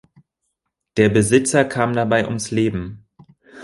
[0.97, 3.05] Der Besitzer kam dabei ums Leben.